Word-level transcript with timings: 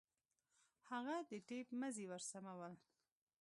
هغه 0.89 1.15
د 1.29 1.31
ټېپ 1.47 1.67
مزي 1.79 2.05
ورسمول. 2.09 2.73